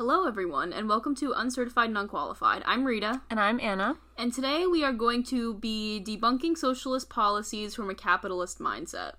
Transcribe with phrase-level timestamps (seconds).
[0.00, 2.62] Hello, everyone, and welcome to Uncertified and Unqualified.
[2.64, 3.98] I'm Rita, And I'm Anna.
[4.16, 9.16] and today we are going to be debunking socialist policies from a capitalist mindset.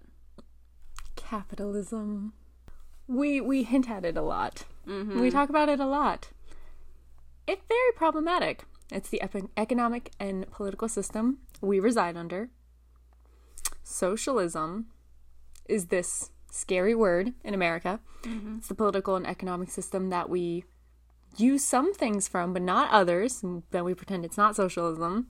[1.15, 2.33] Capitalism.
[3.07, 4.63] We we hint at it a lot.
[4.87, 5.21] Mm-hmm.
[5.21, 6.29] We talk about it a lot.
[7.45, 8.63] It's very problematic.
[8.91, 9.21] It's the
[9.55, 12.49] economic and political system we reside under.
[13.83, 14.87] Socialism
[15.69, 17.99] is this scary word in America.
[18.57, 20.65] It's the political and economic system that we
[21.37, 23.41] use some things from, but not others.
[23.41, 25.27] and Then we pretend it's not socialism.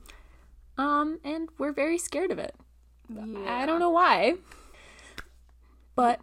[0.76, 2.54] Um, and we're very scared of it.
[3.46, 4.34] I don't know why.
[5.94, 6.20] But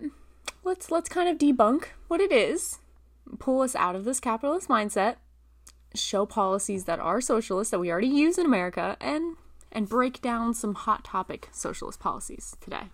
[0.63, 2.79] let's let's kind of debunk what it is,
[3.39, 5.15] pull us out of this capitalist mindset,
[5.93, 9.37] show policies that are socialist that we already use in America, and
[9.71, 12.89] and break down some hot topic socialist policies today.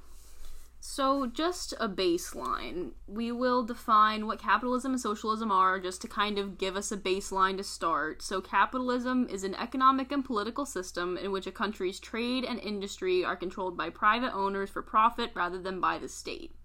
[0.88, 2.92] So, just a baseline.
[3.08, 6.96] We will define what capitalism and socialism are just to kind of give us a
[6.96, 8.22] baseline to start.
[8.22, 13.26] So, capitalism is an economic and political system in which a country's trade and industry
[13.26, 16.56] are controlled by private owners for profit rather than by the state.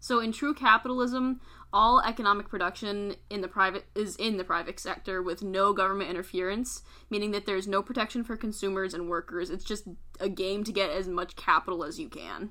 [0.00, 5.22] So, in true capitalism, all economic production in the private is in the private sector
[5.22, 9.50] with no government interference, meaning that there's no protection for consumers and workers.
[9.50, 9.84] It's just
[10.18, 12.50] a game to get as much capital as you can.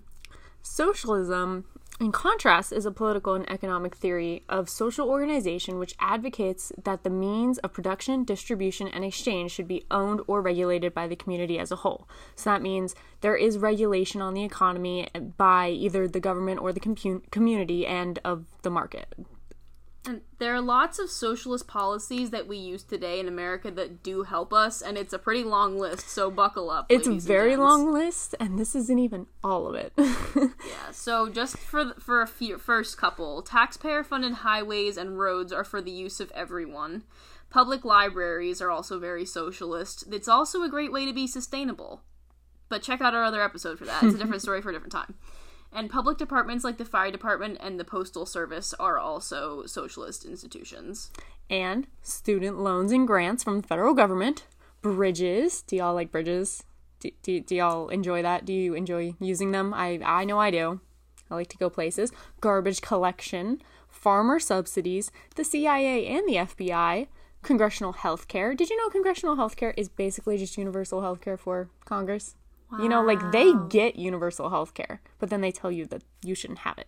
[0.62, 1.66] Socialism,
[2.00, 7.10] in contrast, is a political and economic theory of social organization which advocates that the
[7.10, 11.72] means of production, distribution, and exchange should be owned or regulated by the community as
[11.72, 12.08] a whole.
[12.36, 16.80] So that means there is regulation on the economy by either the government or the
[16.80, 19.16] compu- community and of the market.
[20.08, 24.24] And there are lots of socialist policies that we use today in America that do
[24.24, 26.86] help us, and it's a pretty long list, so buckle up.
[26.88, 29.94] It's a very long list, and this isn't even all of it.
[30.38, 35.64] Yeah, so just for for a few first couple, taxpayer funded highways and roads are
[35.64, 37.04] for the use of everyone.
[37.50, 40.04] Public libraries are also very socialist.
[40.12, 42.02] It's also a great way to be sustainable.
[42.70, 44.04] But check out our other episode for that.
[44.04, 45.16] It's a different story for a different time.
[45.72, 51.12] And public departments like the fire department and the postal service are also socialist institutions.
[51.50, 54.46] and student loans and grants from the federal government.
[54.82, 55.62] Bridges.
[55.62, 56.64] Do y'all like bridges?
[57.00, 58.44] Do, do, do y'all enjoy that?
[58.46, 59.74] Do you enjoy using them?
[59.74, 60.82] I, I know I do.
[61.30, 62.12] I like to go places.
[62.42, 67.08] Garbage collection, farmer subsidies, the CIA and the FBI,
[67.44, 68.54] congressional health care.
[68.56, 72.36] Did you know congressional health care is basically just universal health care for Congress?
[72.80, 76.36] You know, like they get universal health care, but then they tell you that you
[76.36, 76.88] shouldn't have it.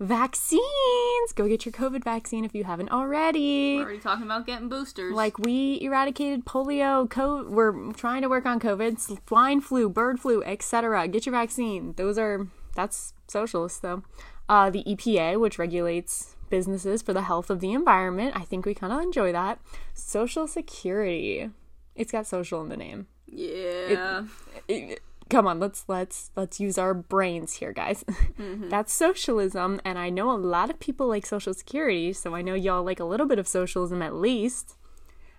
[0.00, 1.32] Vaccines!
[1.34, 3.76] Go get your COVID vaccine if you haven't already.
[3.76, 5.14] We're already talking about getting boosters.
[5.14, 10.42] Like we eradicated polio, co- we're trying to work on COVID, swine flu, bird flu,
[10.42, 11.06] etc.
[11.08, 11.94] Get your vaccine.
[11.96, 14.02] Those are that's socialist though.
[14.48, 18.74] Uh, the EPA, which regulates businesses for the health of the environment, I think we
[18.74, 19.60] kind of enjoy that.
[19.94, 21.48] Social Security,
[21.94, 23.06] it's got social in the name.
[23.26, 24.24] yeah.
[24.68, 25.00] It-
[25.32, 28.04] come on, let's let's let's use our brains here, guys.
[28.38, 28.70] Mm-hmm.
[28.70, 32.54] That's socialism, and I know a lot of people like Social Security, so I know
[32.54, 34.74] y'all like a little bit of socialism at least,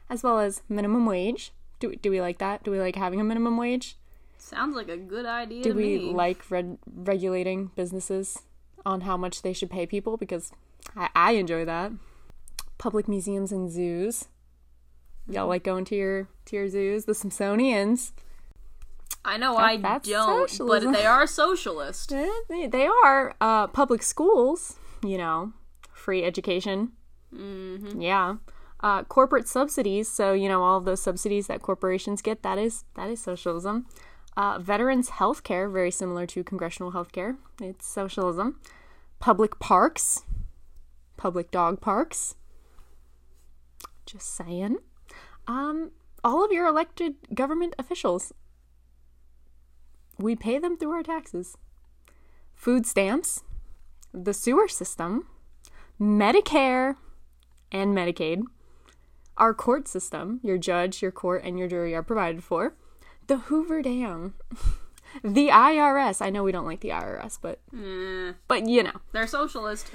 [0.10, 1.52] as well as minimum wage.
[1.80, 2.64] Do do we like that?
[2.64, 3.98] Do we like having a minimum wage?
[4.38, 6.14] Sounds like a good idea Do we me.
[6.14, 8.44] like reg- regulating businesses
[8.86, 10.16] on how much they should pay people?
[10.16, 10.52] Because
[10.96, 11.92] I, I enjoy that.
[12.78, 14.28] Public museums and zoos.
[15.28, 15.50] Y'all mm-hmm.
[15.50, 17.06] like going to your to your zoos?
[17.06, 18.14] The Smithsonian's.
[19.26, 20.92] I know I that's don't, socialism.
[20.92, 22.14] but they are socialist.
[22.50, 25.54] They they are uh, public schools, you know,
[25.94, 26.92] free education.
[27.34, 28.02] Mm-hmm.
[28.02, 28.36] Yeah,
[28.82, 30.10] uh, corporate subsidies.
[30.10, 32.44] So you know all of those subsidies that corporations get.
[32.44, 33.86] That is that is socialism.
[34.36, 37.38] Uh, veterans health care, very similar to congressional health care.
[37.62, 38.60] It's socialism.
[39.20, 40.24] Public parks,
[41.18, 42.36] public dog parks.
[44.06, 44.78] Just saying.
[45.48, 45.92] Um,
[46.24, 48.34] all of your elected government officials
[50.18, 51.58] we pay them through our taxes.
[52.54, 53.44] Food stamps,
[54.14, 55.28] the sewer system,
[56.00, 56.96] Medicare
[57.72, 58.44] and Medicaid,
[59.38, 62.76] our court system, your judge, your court, and your jury are provided for,
[63.28, 64.36] the Hoover Dam,
[65.24, 66.22] the IRS.
[66.22, 67.60] I know we don't like the IRS, but
[68.48, 69.88] but you know, they're socialist.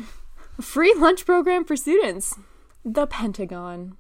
[0.61, 2.37] free lunch program for students,
[2.85, 3.97] the Pentagon,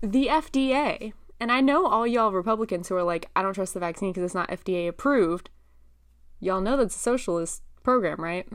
[0.00, 1.12] the FDA.
[1.40, 4.24] And I know all y'all Republicans who are like, I don't trust the vaccine because
[4.24, 5.50] it's not FDA approved.
[6.40, 8.46] Y'all know that's a socialist program, right?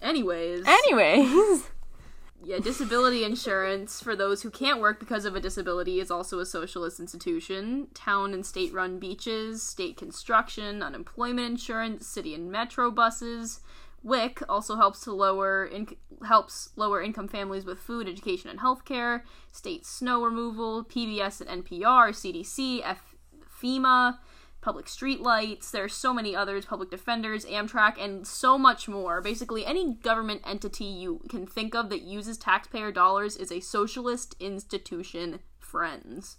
[0.00, 1.70] Anyways, Anyways,
[2.44, 6.46] yeah, disability insurance for those who can't work because of a disability is also a
[6.46, 7.88] socialist institution.
[7.94, 13.60] Town and state run beaches, state construction, unemployment insurance, city and metro buses,
[14.02, 15.96] WIC also helps to lower in-
[16.26, 19.22] helps lower income families with food, education, and healthcare.
[19.52, 23.14] State snow removal, PBS and NPR, CDC, F-
[23.62, 24.18] FEMA,
[24.60, 25.70] public street lights.
[25.70, 29.20] There's so many others, public defenders, Amtrak, and so much more.
[29.20, 34.34] Basically, any government entity you can think of that uses taxpayer dollars is a socialist
[34.40, 35.40] institution.
[35.58, 36.38] Friends.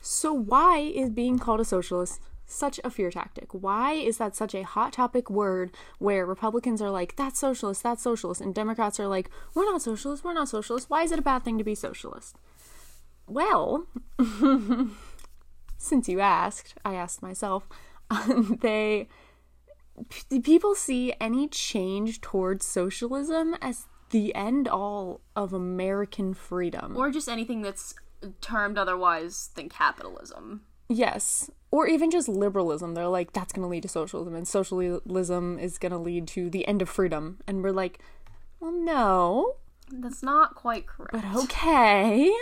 [0.00, 3.52] So why is being called a socialist such a fear tactic?
[3.52, 8.02] Why is that such a hot topic word where Republicans are like, that's socialist, that's
[8.02, 10.90] socialist, and Democrats are like, we're not socialist, we're not socialist.
[10.90, 12.36] Why is it a bad thing to be socialist?
[13.26, 13.86] Well,
[15.78, 17.68] since you asked, I asked myself,
[18.60, 19.08] they
[20.08, 26.96] p- people see any change towards socialism as the end all of American freedom.
[26.96, 27.94] Or just anything that's
[28.40, 30.62] termed otherwise than capitalism.
[30.88, 31.50] Yes.
[31.72, 32.94] Or even just liberalism.
[32.94, 36.48] They're like, that's going to lead to socialism, and socialism is going to lead to
[36.48, 37.40] the end of freedom.
[37.48, 37.98] And we're like,
[38.60, 39.56] well, no.
[39.90, 41.12] That's not quite correct.
[41.12, 42.32] But okay.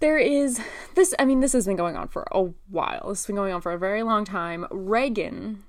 [0.00, 0.60] There is
[0.94, 3.08] this, I mean, this has been going on for a while.
[3.08, 4.66] This has been going on for a very long time.
[4.70, 5.64] Reagan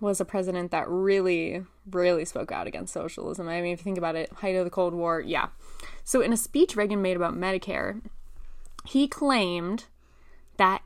[0.00, 3.48] was a president that really, really spoke out against socialism.
[3.48, 5.48] I mean, if you think about it, height of the Cold War, yeah.
[6.04, 8.00] So, in a speech Reagan made about Medicare,
[8.84, 9.84] he claimed
[10.58, 10.82] that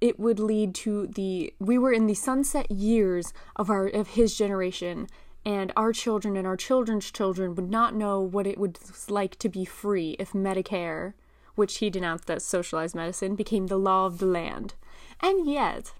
[0.00, 4.36] it would lead to the we were in the sunset years of our of his
[4.36, 5.06] generation
[5.44, 9.48] and our children and our children's children would not know what it was like to
[9.48, 11.12] be free if Medicare,
[11.54, 14.74] which he denounced as socialized medicine, became the law of the land.
[15.20, 15.92] And yet,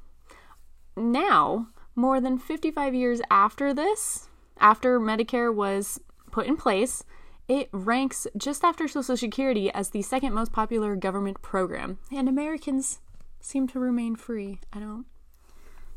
[0.96, 6.00] now, more than 55 years after this, after Medicare was
[6.32, 7.04] put in place,
[7.46, 12.98] it ranks just after Social Security as the second most popular government program, and Americans
[13.40, 14.60] seem to remain free.
[14.72, 15.06] I don't.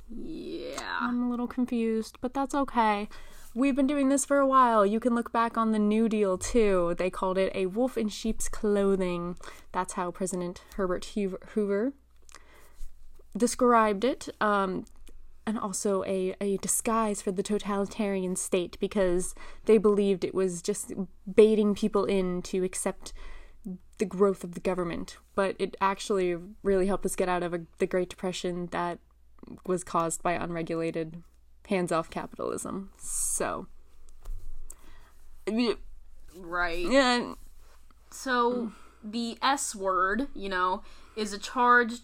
[0.10, 0.80] Yeah.
[1.00, 3.08] I'm a little confused, but that's okay.
[3.54, 4.86] We've been doing this for a while.
[4.86, 6.96] You can look back on the New Deal too.
[6.98, 9.38] They called it a wolf in sheep's clothing.
[9.72, 11.94] That's how President Herbert Hoover,
[13.36, 14.30] described it.
[14.40, 14.86] Um,
[15.48, 19.34] and also a, a disguise for the totalitarian state because
[19.66, 20.94] they believed it was just
[21.34, 23.14] baiting people in to accept
[23.98, 25.18] the growth of the government.
[25.36, 29.00] But it actually really helped us get out of a, the Great Depression that
[29.66, 31.24] was caused by unregulated,
[31.68, 32.92] hands off capitalism.
[32.98, 33.68] So.
[36.36, 36.86] Right.
[36.90, 37.34] Yeah.
[38.12, 38.72] So
[39.04, 40.84] the S word, you know,
[41.16, 42.00] is a charge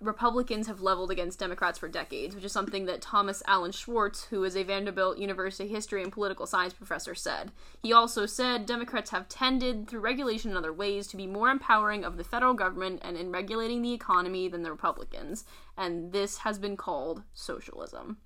[0.00, 4.44] Republicans have leveled against Democrats for decades, which is something that Thomas Allen Schwartz, who
[4.44, 7.50] is a Vanderbilt University history and political science professor, said.
[7.82, 12.04] He also said Democrats have tended, through regulation and other ways, to be more empowering
[12.04, 15.44] of the federal government and in regulating the economy than the Republicans,
[15.76, 18.18] and this has been called socialism.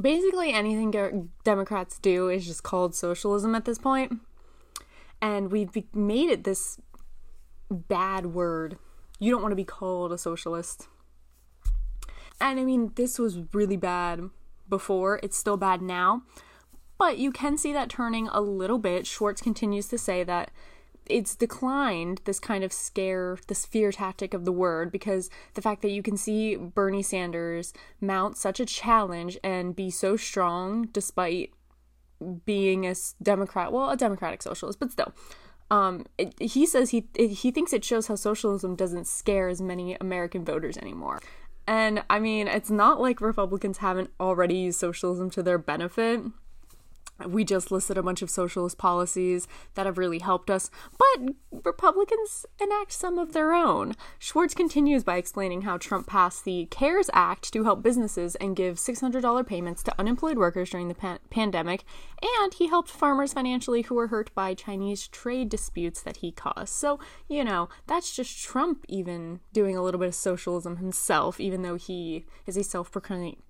[0.00, 3.78] Basically, anything de- Democrats do is just called socialism at this.
[5.20, 6.80] And we've made it this
[7.70, 8.78] bad word
[9.18, 10.88] you don't want to be called a socialist.
[12.40, 14.30] And I mean, this was really bad
[14.68, 16.22] before, it's still bad now.
[16.98, 19.06] But you can see that turning a little bit.
[19.06, 20.50] Schwartz continues to say that
[21.06, 25.80] it's declined this kind of scare, this fear tactic of the word, because the fact
[25.82, 31.52] that you can see Bernie Sanders mount such a challenge and be so strong despite
[32.44, 35.14] being a Democrat, well, a Democratic socialist, but still,
[35.70, 39.96] um, it, he says he he thinks it shows how socialism doesn't scare as many
[40.00, 41.20] American voters anymore.
[41.66, 46.22] And I mean, it's not like Republicans haven't already used socialism to their benefit.
[47.26, 51.34] We just listed a bunch of socialist policies that have really helped us, but
[51.64, 53.94] Republicans enact some of their own.
[54.20, 58.76] Schwartz continues by explaining how Trump passed the CARES Act to help businesses and give
[58.76, 61.82] $600 payments to unemployed workers during the pan- pandemic,
[62.22, 66.68] and he helped farmers financially who were hurt by Chinese trade disputes that he caused.
[66.68, 71.62] So, you know, that's just Trump even doing a little bit of socialism himself, even
[71.62, 73.42] though he is a self proclaimed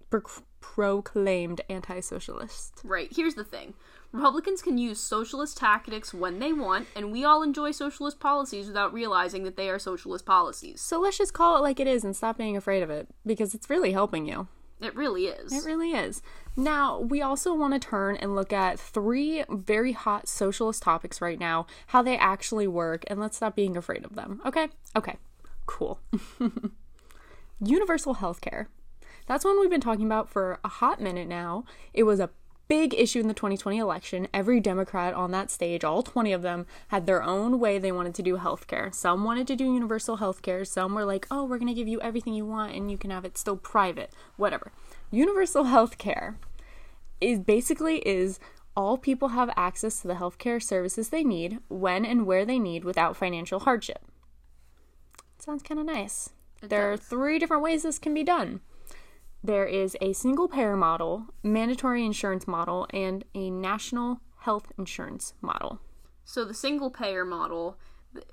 [0.60, 2.80] proclaimed anti socialist.
[2.84, 3.08] Right.
[3.14, 3.74] Here's the thing
[4.12, 8.92] Republicans can use socialist tactics when they want, and we all enjoy socialist policies without
[8.92, 10.80] realizing that they are socialist policies.
[10.80, 13.54] So let's just call it like it is and stop being afraid of it because
[13.54, 14.48] it's really helping you.
[14.80, 15.52] It really is.
[15.52, 16.22] It really is.
[16.56, 21.38] Now, we also want to turn and look at three very hot socialist topics right
[21.38, 24.40] now, how they actually work, and let's stop being afraid of them.
[24.46, 24.68] Okay?
[24.96, 25.16] Okay.
[25.66, 26.00] Cool.
[27.60, 28.68] Universal health care.
[29.28, 31.64] That's one we've been talking about for a hot minute now.
[31.92, 32.30] It was a
[32.66, 34.26] big issue in the 2020 election.
[34.32, 38.14] Every Democrat on that stage, all 20 of them, had their own way they wanted
[38.14, 38.94] to do healthcare.
[38.94, 42.00] Some wanted to do universal healthcare, some were like, oh, we're going to give you
[42.00, 44.72] everything you want and you can have it still private, whatever.
[45.10, 46.36] Universal healthcare
[47.20, 48.40] is basically is
[48.74, 52.82] all people have access to the healthcare services they need when and where they need
[52.82, 54.06] without financial hardship.
[55.38, 56.30] Sounds kind of nice.
[56.62, 57.00] It there does.
[57.00, 58.60] are three different ways this can be done.
[59.42, 65.80] There is a single payer model, mandatory insurance model, and a national health insurance model.
[66.24, 67.78] So the single payer model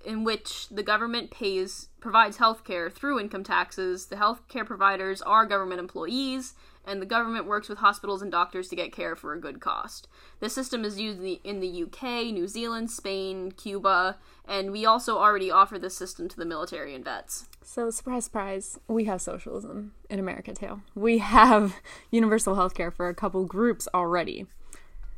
[0.04, 5.46] in which the government pays provides health care through income taxes, the healthcare providers are
[5.46, 6.54] government employees
[6.86, 10.08] and the government works with hospitals and doctors to get care for a good cost.
[10.40, 15.50] This system is used in the, UK, New Zealand, Spain, Cuba, and we also already
[15.52, 17.48] offer this system to the military and vets.
[17.62, 20.82] So, surprise, surprise, we have socialism in America too.
[20.94, 21.76] We have
[22.12, 24.46] universal health care for a couple groups already.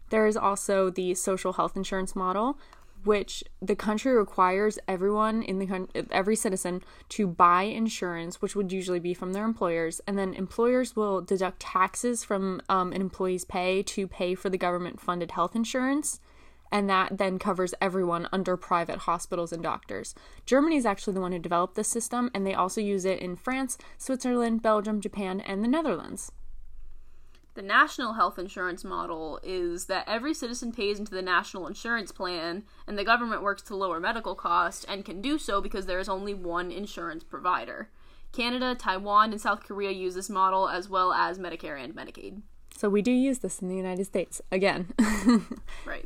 [0.09, 2.57] There is also the social health insurance model,
[3.07, 8.71] which the country requires everyone in the coun- every citizen to buy insurance, which would
[8.71, 13.45] usually be from their employers, and then employers will deduct taxes from um, an employee's
[13.45, 16.19] pay to pay for the government-funded health insurance,
[16.69, 20.13] and that then covers everyone under private hospitals and doctors.
[20.45, 23.37] Germany is actually the one who developed this system, and they also use it in
[23.37, 26.33] France, Switzerland, Belgium, Japan, and the Netherlands.
[27.57, 32.65] The national health insurance model is that every citizen pays into the national insurance plan,
[32.85, 36.07] and the government works to lower medical costs and can do so because there is
[36.07, 37.89] only one insurance provider.
[38.31, 42.43] Canada, Taiwan, and South Korea use this model as well as Medicare and Medicaid.
[42.77, 44.93] So we do use this in the United States again.
[45.83, 46.05] Right.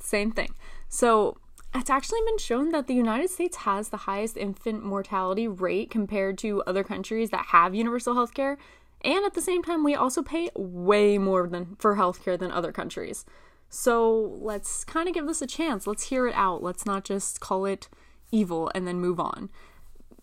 [0.00, 0.52] Same thing.
[0.88, 1.38] So
[1.72, 6.38] it's actually been shown that the United States has the highest infant mortality rate compared
[6.38, 8.58] to other countries that have universal health care.
[9.04, 12.72] And at the same time, we also pay way more than for healthcare than other
[12.72, 13.24] countries.
[13.68, 15.86] So let's kind of give this a chance.
[15.86, 16.62] Let's hear it out.
[16.62, 17.88] Let's not just call it
[18.30, 19.50] evil and then move on.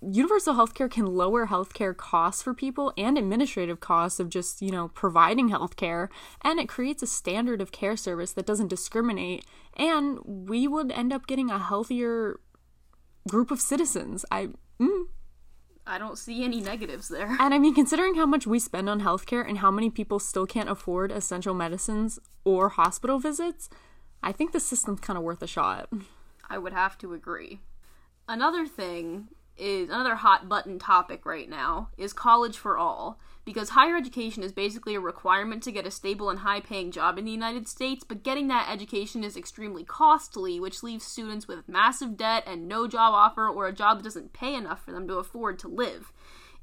[0.02, 4.88] Universal healthcare can lower healthcare costs for people and administrative costs of just, you know,
[4.90, 6.08] providing healthcare,
[6.42, 9.44] and it creates a standard of care service that doesn't discriminate,
[9.76, 12.40] and we would end up getting a healthier
[13.28, 14.24] group of citizens.
[14.32, 15.08] I mm,
[15.90, 17.36] I don't see any negatives there.
[17.40, 20.46] and I mean, considering how much we spend on healthcare and how many people still
[20.46, 23.70] can't afford essential medicines or hospital visits,
[24.22, 25.90] I think the system's kind of worth a shot.
[26.48, 27.62] I would have to agree.
[28.28, 33.20] Another thing is another hot button topic right now is college for all
[33.50, 37.18] because higher education is basically a requirement to get a stable and high paying job
[37.18, 41.68] in the United States, but getting that education is extremely costly, which leaves students with
[41.68, 45.08] massive debt and no job offer or a job that doesn't pay enough for them
[45.08, 46.14] to afford to live.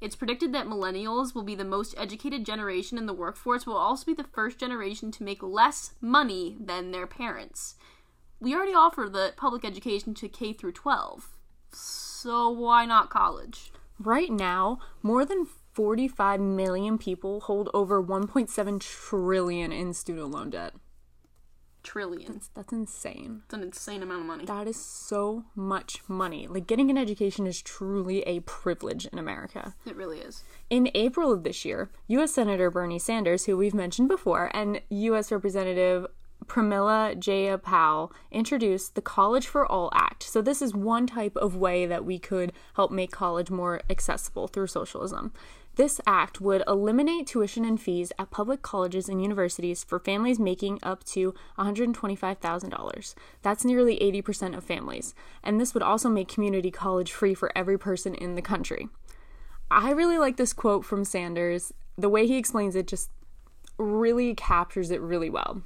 [0.00, 3.78] It's predicted that millennials will be the most educated generation in the workforce, but will
[3.78, 7.74] also be the first generation to make less money than their parents.
[8.38, 11.30] We already offer the public education to K through 12.
[11.72, 13.72] So why not college?
[13.98, 20.72] Right now, more than 45 million people hold over 1.7 trillion in student loan debt.
[21.82, 22.40] Trillion.
[22.54, 23.42] That's insane.
[23.44, 24.44] It's an insane amount of money.
[24.46, 26.46] That is so much money.
[26.46, 29.74] Like getting an education is truly a privilege in America.
[29.84, 30.44] It really is.
[30.70, 32.32] In April of this year, U.S.
[32.32, 35.30] Senator Bernie Sanders, who we've mentioned before, and U.S.
[35.30, 36.06] Representative
[36.46, 40.22] Pramila Jayapal introduced the College for All Act.
[40.22, 44.48] So, this is one type of way that we could help make college more accessible
[44.48, 45.32] through socialism.
[45.76, 50.78] This act would eliminate tuition and fees at public colleges and universities for families making
[50.82, 53.14] up to $125,000.
[53.42, 55.14] That's nearly 80% of families.
[55.42, 58.88] And this would also make community college free for every person in the country.
[59.70, 61.74] I really like this quote from Sanders.
[61.98, 63.10] The way he explains it just
[63.76, 65.60] really captures it really well.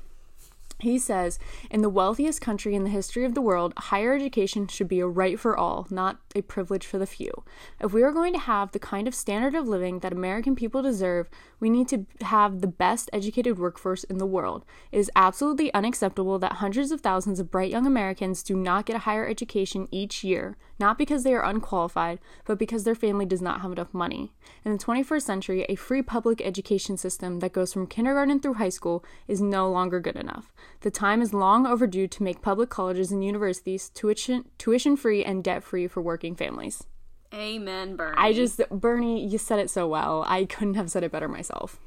[0.80, 1.38] He says,
[1.70, 5.06] In the wealthiest country in the history of the world, higher education should be a
[5.06, 7.44] right for all, not a privilege for the few.
[7.80, 10.82] If we are going to have the kind of standard of living that American people
[10.82, 14.64] deserve, we need to have the best educated workforce in the world.
[14.92, 18.96] It is absolutely unacceptable that hundreds of thousands of bright young Americans do not get
[18.96, 23.42] a higher education each year, not because they are unqualified, but because their family does
[23.42, 24.32] not have enough money.
[24.64, 28.70] In the 21st century, a free public education system that goes from kindergarten through high
[28.70, 30.52] school is no longer good enough.
[30.80, 35.44] The time is long overdue to make public colleges and universities tuition tuition free and
[35.44, 36.84] debt free for working families.
[37.32, 38.16] Amen, Bernie.
[38.16, 40.24] I just Bernie, you said it so well.
[40.26, 41.78] I couldn't have said it better myself.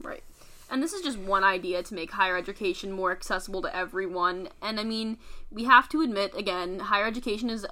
[0.00, 0.22] Right.
[0.70, 4.48] And this is just one idea to make higher education more accessible to everyone.
[4.62, 5.18] And I mean,
[5.50, 7.66] we have to admit, again, higher education is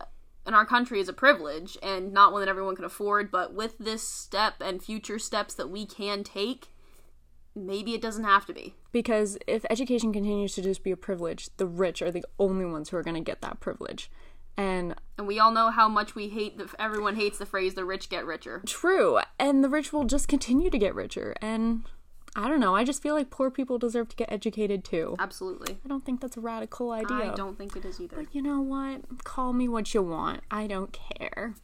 [0.46, 3.30] in our country is a privilege and not one that everyone can afford.
[3.30, 6.68] But with this step and future steps that we can take,
[7.54, 8.74] maybe it doesn't have to be.
[8.92, 12.88] Because if education continues to just be a privilege, the rich are the only ones
[12.88, 14.10] who are going to get that privilege.
[14.56, 17.84] And And we all know how much we hate the everyone hates the phrase "the
[17.84, 21.34] rich get richer." true, and the rich will just continue to get richer.
[21.40, 21.84] And
[22.36, 22.76] I don't know.
[22.76, 25.16] I just feel like poor people deserve to get educated too.
[25.18, 25.78] Absolutely.
[25.84, 27.32] I don't think that's a radical idea.
[27.32, 28.16] I don't think it is either.
[28.16, 29.24] But you know what?
[29.24, 30.42] Call me what you want.
[30.50, 31.54] I don't care.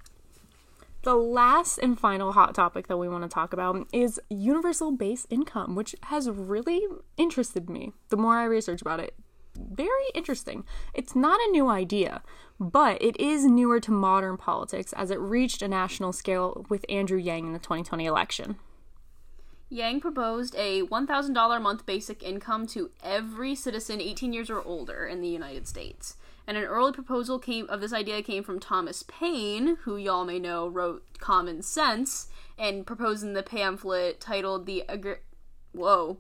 [1.03, 5.25] The last and final hot topic that we want to talk about is universal base
[5.31, 6.83] income, which has really
[7.17, 9.15] interested me the more I research about it.
[9.57, 10.65] Very interesting.
[10.95, 12.23] It's not a new idea,
[12.59, 17.19] but it is newer to modern politics as it reached a national scale with Andrew
[17.19, 18.57] Yang in the 2020 election.
[19.69, 25.05] Yang proposed a $1,000 a month basic income to every citizen 18 years or older
[25.07, 26.17] in the United States.
[26.47, 30.39] And an early proposal came of this idea came from Thomas Paine, who y'all may
[30.39, 35.19] know wrote Common Sense and proposing the pamphlet titled the Agri-
[35.73, 36.19] Whoa,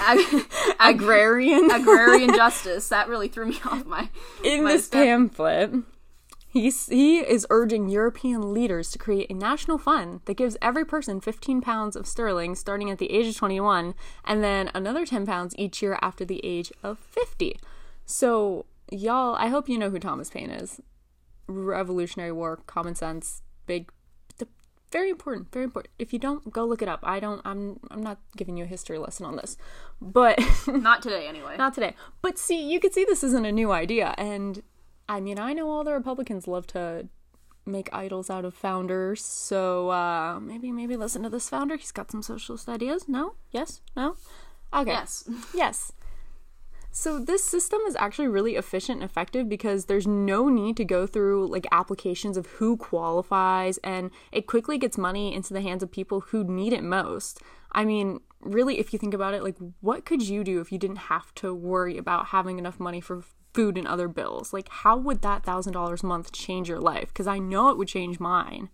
[0.00, 0.46] Ag-
[0.80, 2.88] Agrarian agrarian justice.
[2.88, 4.08] That really threw me off my.
[4.44, 5.04] in my this step.
[5.06, 5.72] pamphlet,
[6.48, 11.20] he's, he is urging European leaders to create a national fund that gives every person
[11.20, 15.54] 15 pounds of sterling starting at the age of 21 and then another 10 pounds
[15.58, 17.58] each year after the age of 50.
[18.04, 20.80] So, y'all, I hope you know who Thomas Paine is.
[21.46, 23.90] Revolutionary War, common sense, big
[24.90, 25.92] very important, very important.
[25.98, 27.00] If you don't, go look it up.
[27.02, 29.56] I don't I'm I'm not giving you a history lesson on this.
[30.00, 31.56] But Not today, anyway.
[31.58, 31.94] not today.
[32.22, 34.14] But see, you could see this isn't a new idea.
[34.16, 34.62] And
[35.08, 37.08] I mean, I know all the Republicans love to
[37.68, 39.24] make idols out of founders.
[39.24, 41.76] So uh, maybe, maybe listen to this founder.
[41.76, 43.08] He's got some socialist ideas.
[43.08, 43.34] No?
[43.52, 43.80] Yes?
[43.96, 44.16] No?
[44.74, 44.90] Okay.
[44.90, 45.28] yes.
[45.54, 45.92] Yes.
[46.90, 51.06] So this system is actually really efficient and effective because there's no need to go
[51.06, 55.92] through like applications of who qualifies and it quickly gets money into the hands of
[55.92, 57.40] people who need it most.
[57.70, 60.78] I mean, really if you think about it, like what could you do if you
[60.78, 64.52] didn't have to worry about having enough money for food and other bills?
[64.52, 67.12] Like how would that $1000 a month change your life?
[67.14, 68.70] Cuz I know it would change mine.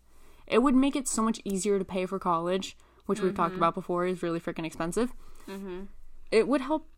[0.47, 2.77] It would make it so much easier to pay for college,
[3.07, 3.63] which we've talked mm-hmm.
[3.63, 5.13] about before is really freaking expensive.
[5.49, 5.85] Mm-hmm.
[6.31, 6.89] It would help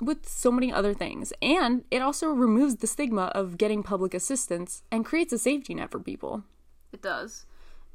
[0.00, 1.32] with so many other things.
[1.42, 5.90] And it also removes the stigma of getting public assistance and creates a safety net
[5.90, 6.44] for people.
[6.92, 7.46] It does.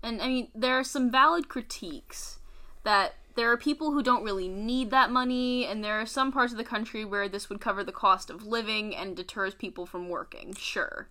[0.02, 2.40] And I mean, there are some valid critiques
[2.84, 6.52] that there are people who don't really need that money, and there are some parts
[6.52, 10.10] of the country where this would cover the cost of living and deters people from
[10.10, 11.08] working, sure.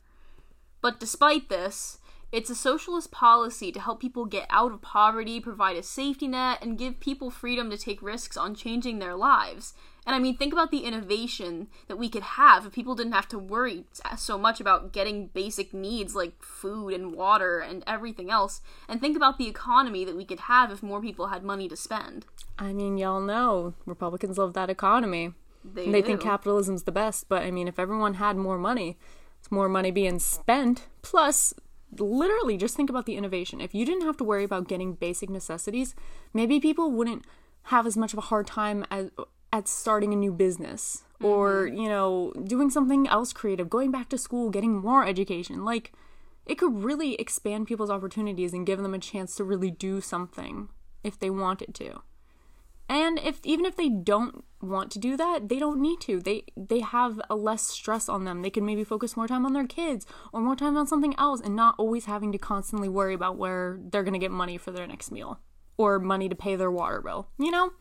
[0.81, 1.99] But despite this,
[2.31, 6.59] it's a socialist policy to help people get out of poverty, provide a safety net,
[6.63, 9.75] and give people freedom to take risks on changing their lives.
[10.05, 13.29] And I mean, think about the innovation that we could have if people didn't have
[13.29, 13.85] to worry
[14.17, 18.63] so much about getting basic needs like food and water and everything else.
[18.89, 21.77] And think about the economy that we could have if more people had money to
[21.77, 22.27] spend.
[22.59, 25.35] I mean, y'all know Republicans love that economy.
[25.65, 28.99] They, they think capitalism's the best, but I mean, if everyone had more money,
[29.39, 30.89] it's more money being spent.
[31.03, 31.55] Plus,
[31.97, 33.61] literally, just think about the innovation.
[33.61, 35.95] If you didn't have to worry about getting basic necessities,
[36.35, 37.25] maybe people wouldn't
[37.67, 39.11] have as much of a hard time as
[39.53, 41.77] at starting a new business or mm-hmm.
[41.77, 45.65] you know doing something else creative going back to school getting more education.
[45.65, 45.93] Like
[46.47, 50.69] it could really expand people's opportunities and give them a chance to really do something
[51.05, 52.03] if they wanted to.
[52.89, 56.21] And if even if they don't want to do that they don't need to.
[56.21, 58.43] They they have a less stress on them.
[58.43, 61.41] They can maybe focus more time on their kids or more time on something else
[61.41, 64.71] and not always having to constantly worry about where they're going to get money for
[64.71, 65.41] their next meal
[65.77, 67.73] or money to pay their water bill you know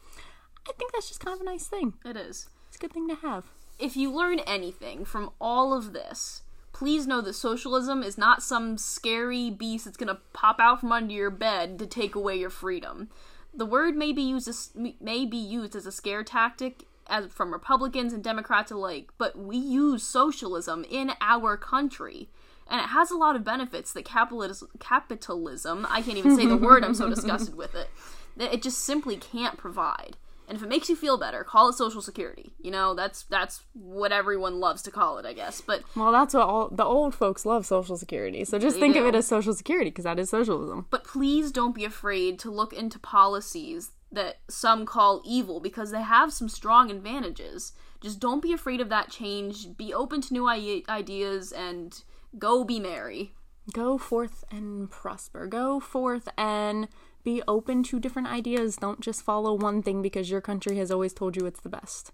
[0.67, 2.49] i think that's just kind of a nice thing It is.
[2.67, 3.45] it's a good thing to have
[3.81, 8.77] if you learn anything from all of this, please know that socialism is not some
[8.77, 12.51] scary beast that's going to pop out from under your bed to take away your
[12.51, 13.09] freedom.
[13.53, 17.51] The word may be used as, may be used as a scare tactic as from
[17.51, 22.29] Republicans and Democrats alike, but we use socialism in our country.
[22.69, 26.55] And it has a lot of benefits that capitalism, capitalism I can't even say the
[26.55, 27.89] word, I'm so disgusted with it,
[28.37, 30.17] that it just simply can't provide.
[30.51, 32.51] And if it makes you feel better, call it social security.
[32.59, 35.61] You know, that's that's what everyone loves to call it, I guess.
[35.61, 39.05] But well that's what all the old folks love social security so just think of
[39.05, 42.73] it as social security because that is socialism but please don't be afraid to look
[42.73, 47.71] into policies that some call evil because they have some strong advantages.
[48.01, 49.77] Just don't be afraid of that change.
[49.77, 52.03] Be open to new I- ideas and
[52.37, 53.31] go be merry.
[53.73, 55.47] Go forth and prosper.
[55.47, 56.87] Go forth and
[57.23, 58.77] be open to different ideas.
[58.77, 62.11] Don't just follow one thing because your country has always told you it's the best.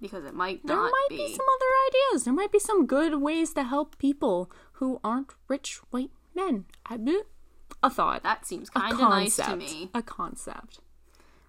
[0.00, 1.16] Because it might There might be.
[1.18, 2.24] be some other ideas.
[2.24, 6.64] There might be some good ways to help people who aren't rich white men.
[6.86, 6.98] I-.
[7.82, 8.22] A thought.
[8.22, 9.90] that seems kind of nice to me.
[9.94, 10.80] A concept.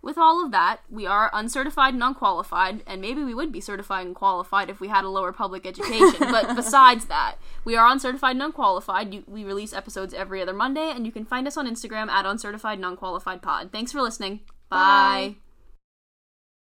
[0.04, 4.06] With all of that, we are uncertified and unqualified, and maybe we would be certified
[4.06, 6.20] and qualified if we had a lower public education.
[6.20, 9.14] but besides that, we are uncertified and unqualified.
[9.14, 12.26] You, we release episodes every other Monday, and you can find us on Instagram at
[12.26, 13.72] uncertified and unqualified pod.
[13.72, 14.42] Thanks for listening.
[14.68, 15.36] Bye.
[15.36, 15.36] Bye.